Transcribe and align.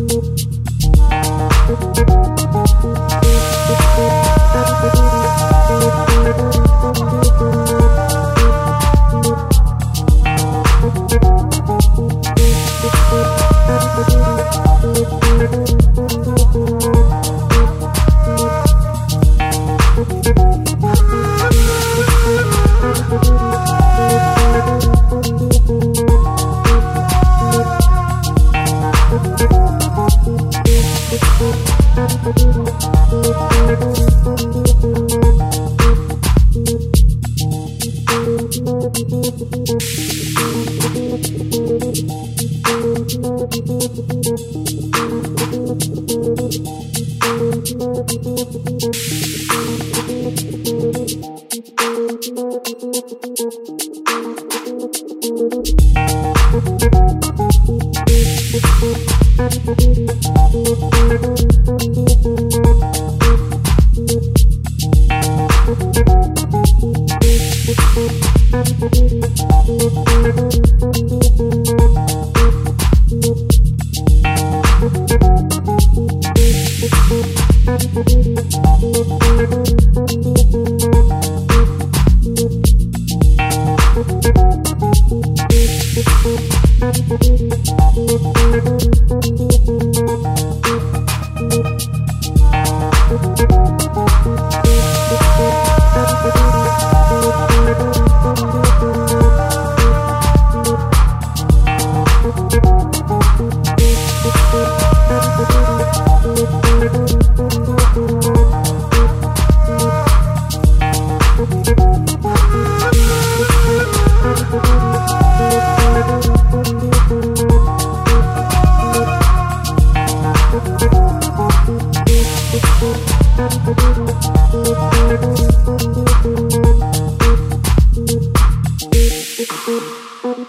Thank 0.00 0.40
you. 7.68 7.69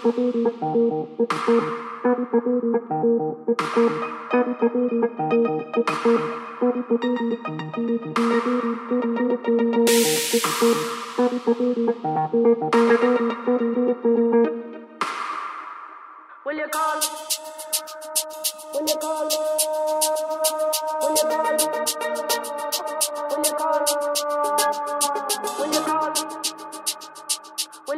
Will 0.04 0.10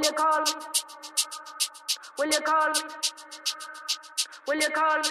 you 0.02 0.12
call? 0.12 0.44
Me? 0.44 0.83
Will 2.16 2.26
you 2.26 2.40
call 2.40 2.70
me? 2.70 2.80
Will 4.46 4.60
you 4.60 4.68
call 4.70 4.98
me? 4.98 5.10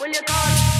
Will 0.00 0.08
you 0.08 0.22
call 0.26 0.50
me? 0.50 0.77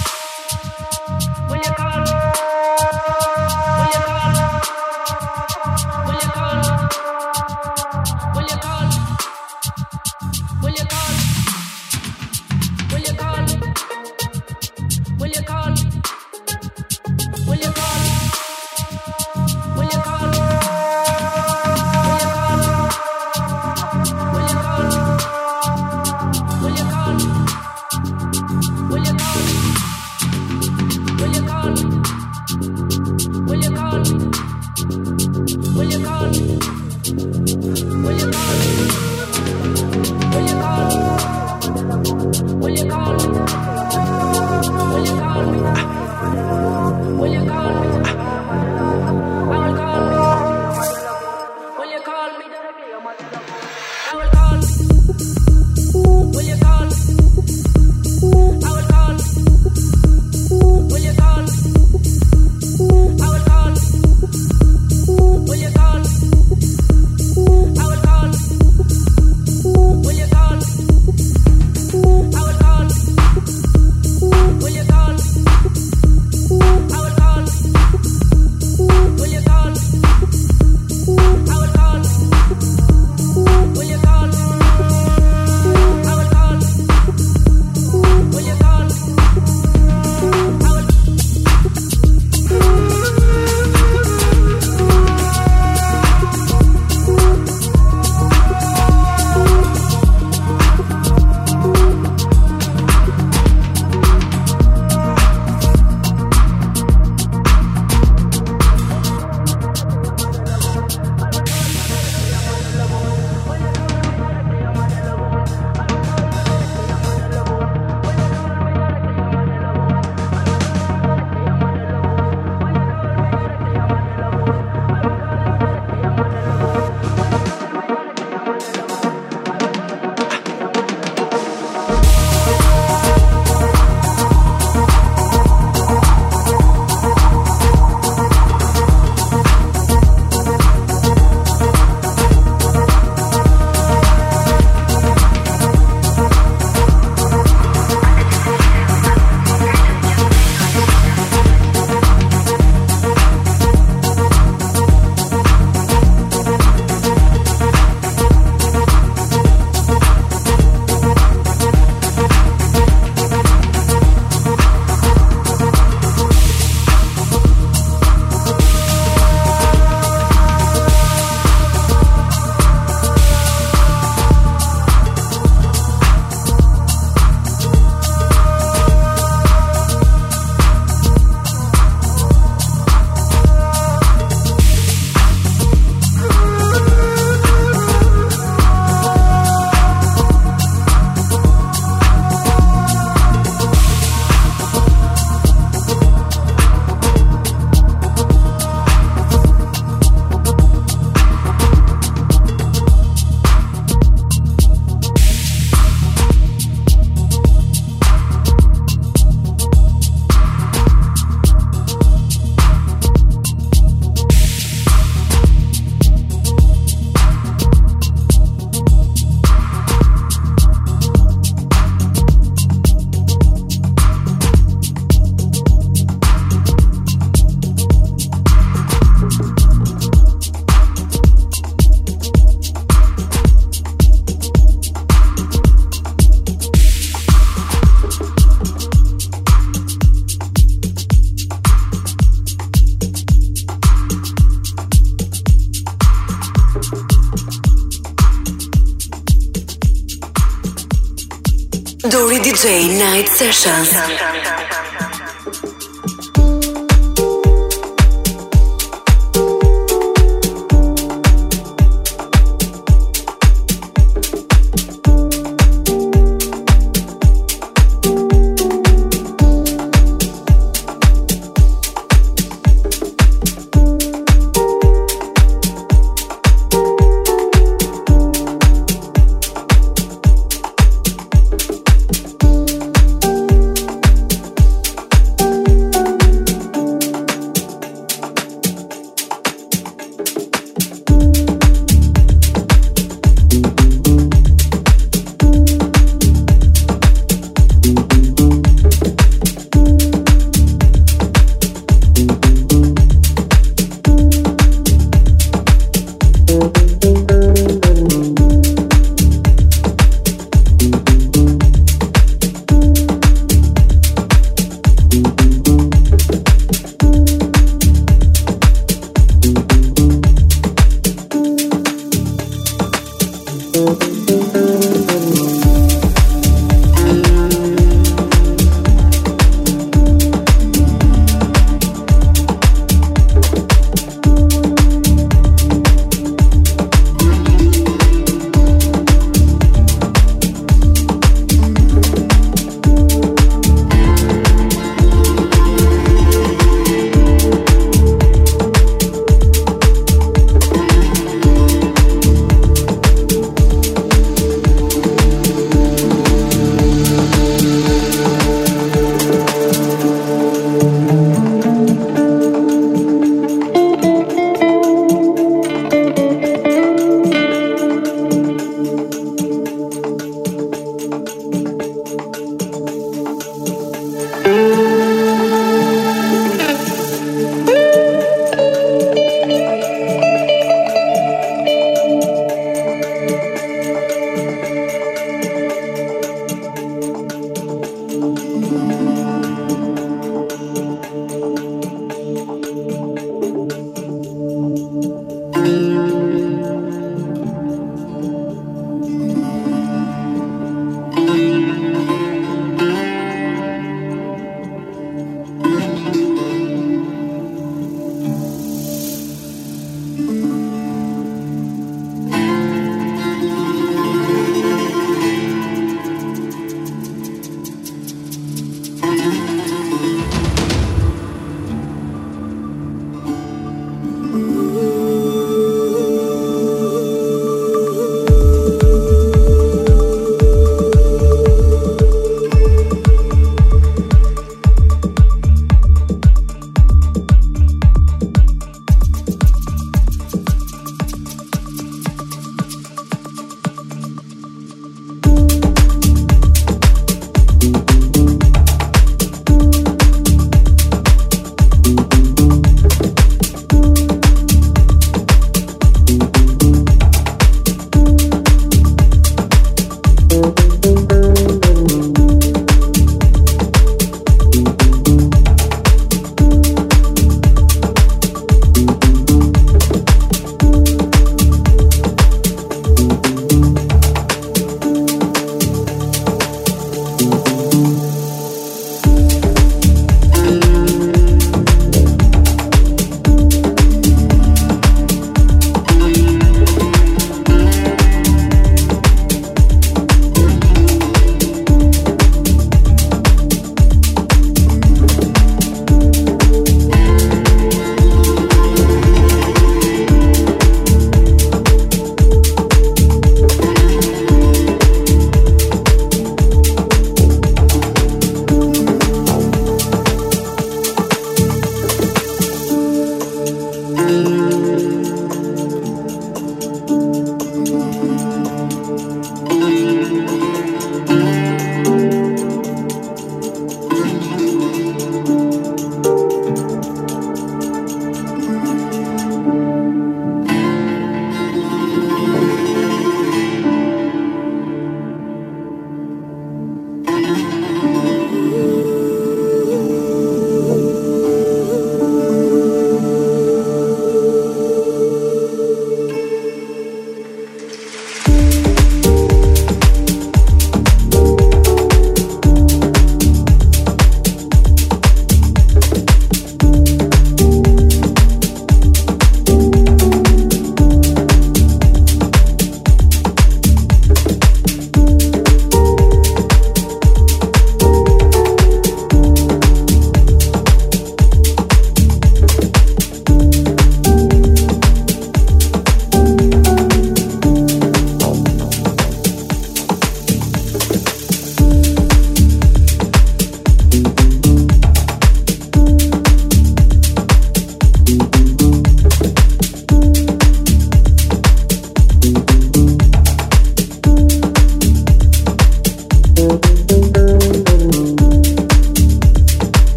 Night 252.99 253.29
Sessions. 253.29 254.38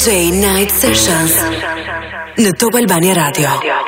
DJ 0.00 0.30
Night 0.32 0.72
Sessions 0.72 1.34
në 2.40 2.54
Top 2.56 2.78
Albania 2.80 3.12
Radio. 3.20 3.79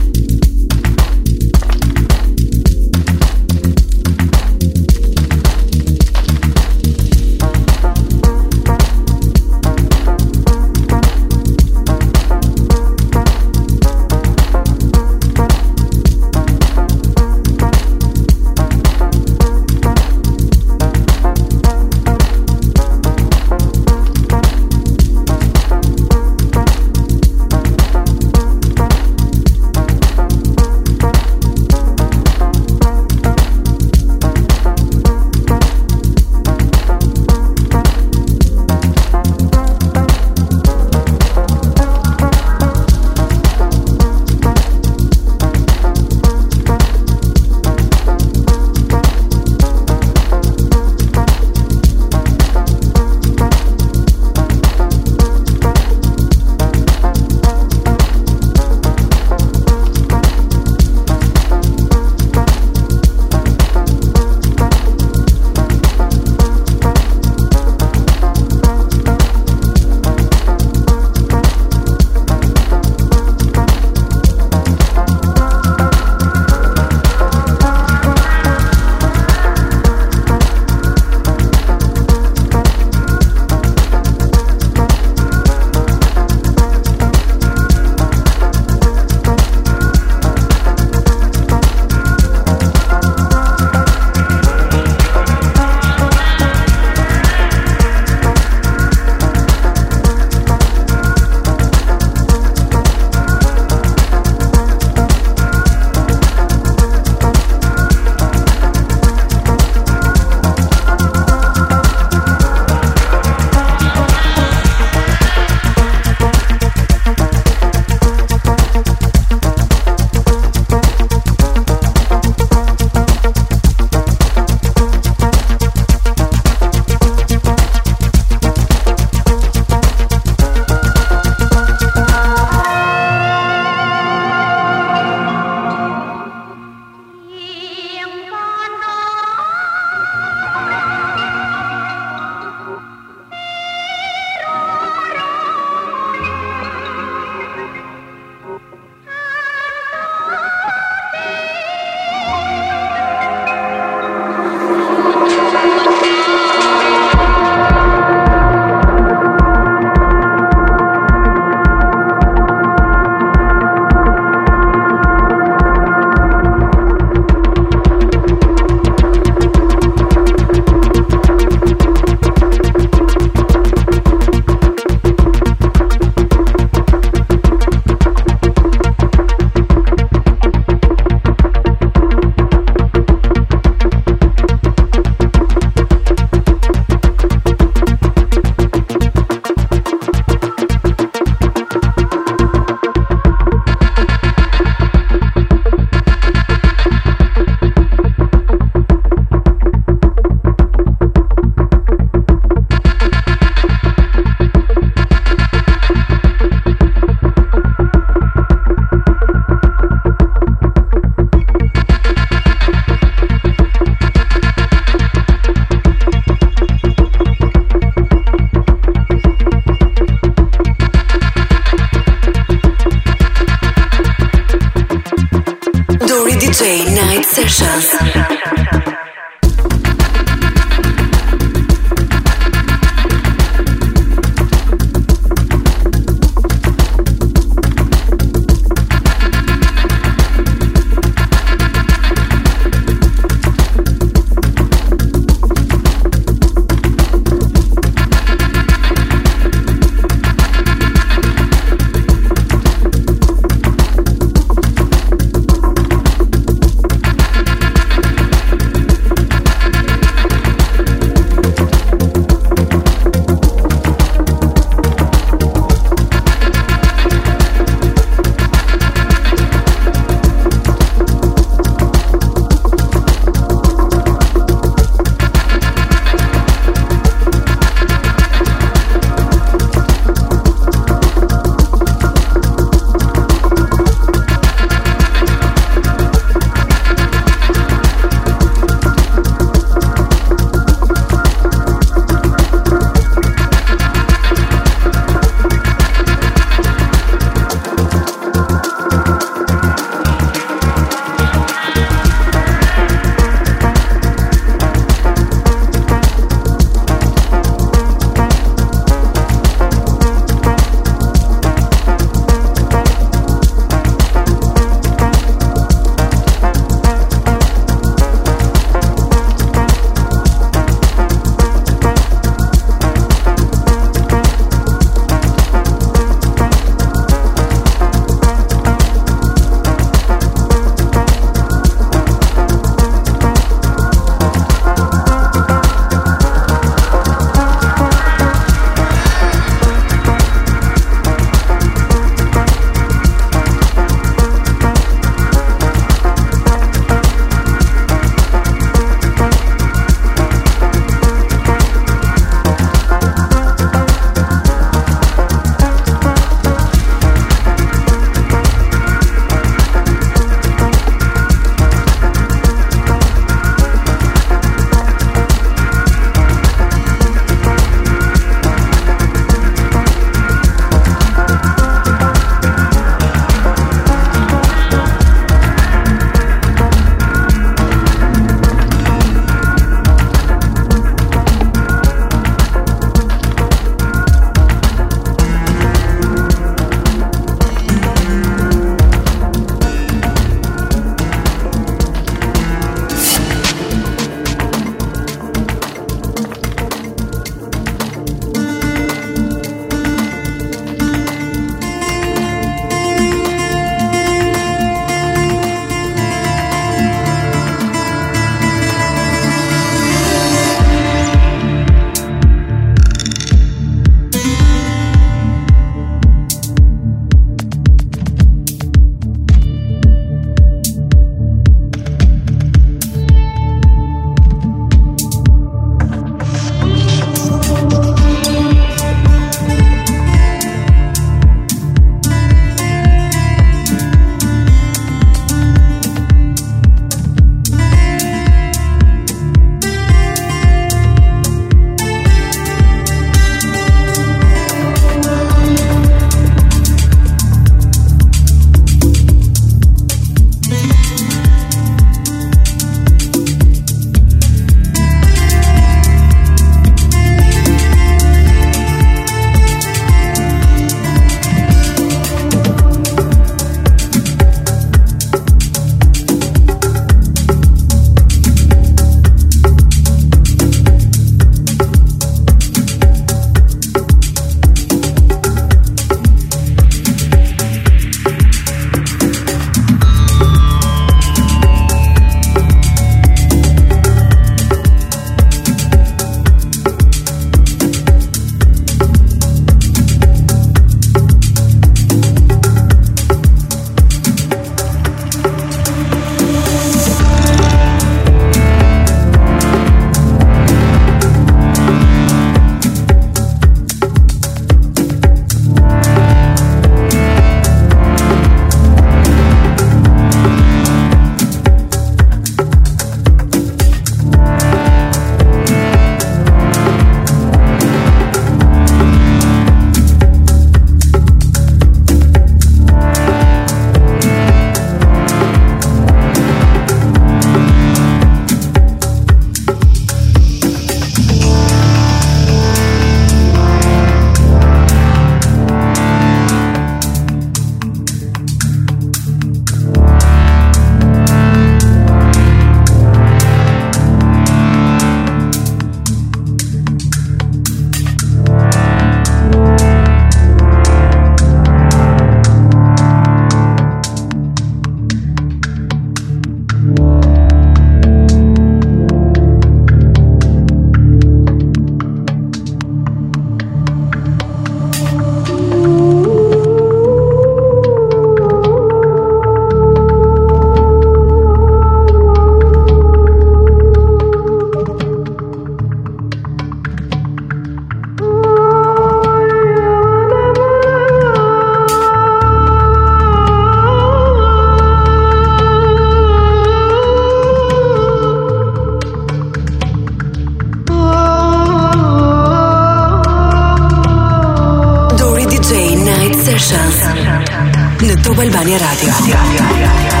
Chance, 596.51 596.93
Chance. 597.29 597.61
në 597.87 597.95
Top 598.03 598.19
Albania 598.19 598.59
Radio. 598.61 600.00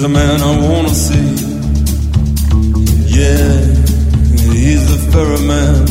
There's 0.00 0.10
a 0.10 0.14
man 0.14 0.40
I 0.40 0.56
wanna 0.60 0.94
see. 0.94 1.28
Yeah, 3.18 3.50
he's 4.54 4.86
the 4.92 4.98
ferryman. 5.10 5.86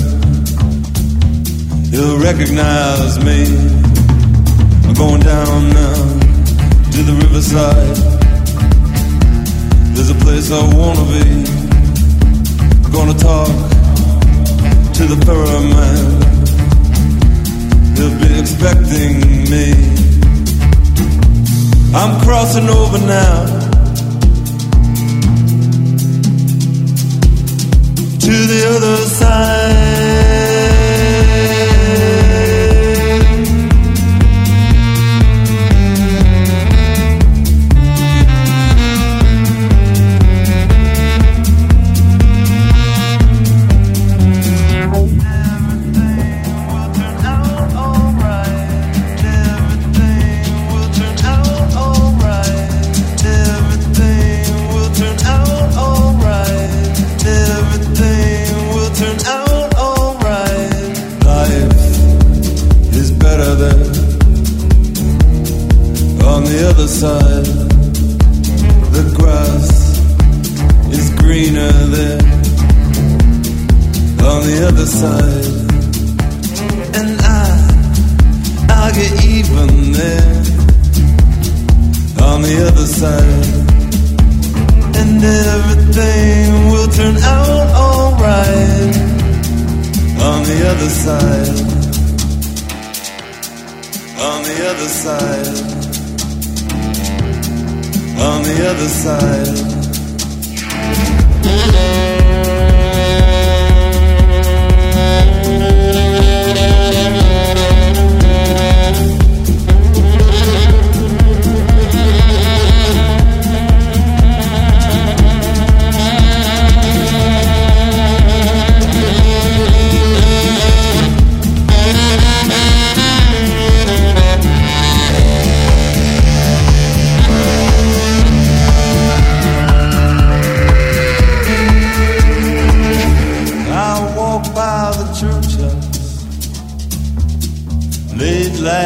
He'll 1.91 2.17
recognize 2.17 3.19
me. 3.19 3.39
I'm 4.87 4.93
going 4.93 5.19
down 5.19 5.73
now 5.73 5.99
to 6.93 6.99
the 7.03 7.15
riverside. 7.21 7.97
There's 9.93 10.09
a 10.09 10.15
place 10.23 10.51
I 10.51 10.63
wanna 10.73 11.03
be. 11.11 11.27
I'm 12.85 12.91
gonna 12.93 13.19
talk 13.19 13.51
to 14.97 15.03
the 15.03 15.17
ferryman. 15.27 15.99
He'll 17.97 18.17
be 18.23 18.39
expecting 18.39 19.19
me. 19.51 19.65
I'm 21.93 22.21
crossing 22.21 22.69
over 22.69 22.99
now 22.99 23.56
to 28.27 28.33
the 28.33 28.75
other 28.75 28.97
side. 29.05 30.36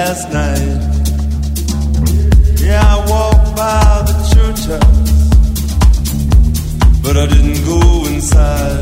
last 0.06 0.28
night. 0.42 0.80
Yeah, 2.66 2.82
I 2.94 2.98
walked 3.14 3.50
by 3.62 3.86
the 4.10 4.16
church 4.34 4.62
house, 4.72 5.12
but 7.04 7.16
I 7.24 7.26
didn't 7.34 7.62
go 7.72 7.82
inside. 8.14 8.82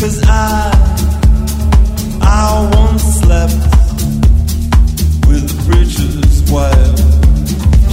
Cause 0.00 0.16
I, 0.24 0.30
I 2.22 2.44
once 2.80 3.04
slept 3.22 3.60
with 5.28 5.44
the 5.50 5.56
preacher's 5.66 6.36
wife. 6.56 7.00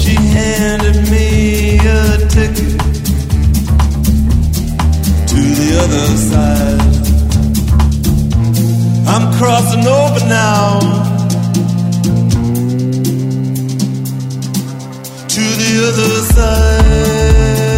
She 0.02 0.16
handed 0.40 0.98
me 1.14 1.28
a 1.98 2.04
ticket 2.36 2.80
to 5.32 5.42
the 5.62 5.70
other 5.84 6.06
side. 6.32 6.82
I'm 9.14 9.26
crossing 9.38 9.86
over 9.86 10.24
now. 10.42 10.99
other 15.82 16.22
side. 16.34 17.69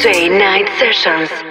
J 0.00 0.30
Night 0.30 0.66
Sessions. 0.78 1.49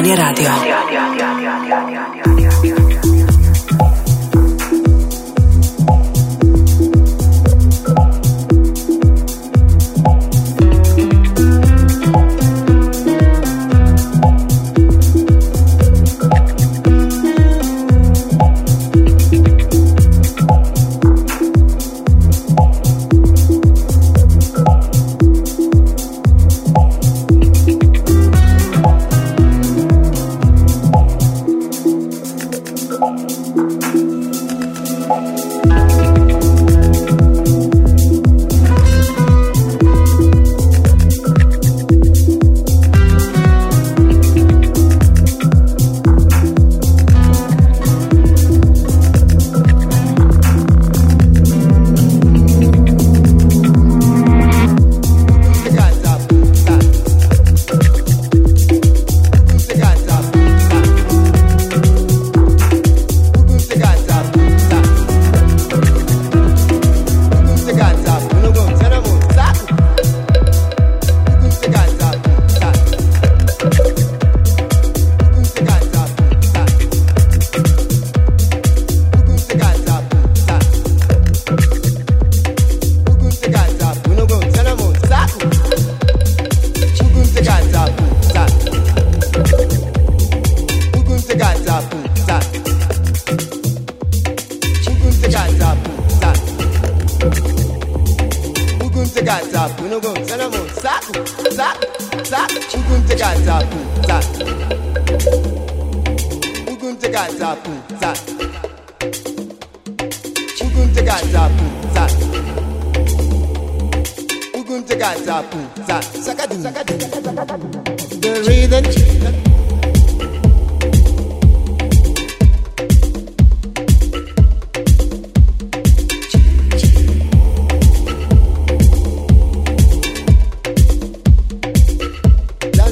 Catania 0.00 0.14
Radio. 0.14 0.89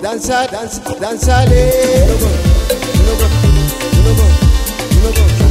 Dansa, 0.00 0.46
danzar, 0.46 0.94
danzar, 1.00 1.48
danzar, 5.04 5.47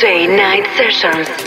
Dori 0.00 0.28
Night 0.28 0.64
Sessions. 0.76 1.37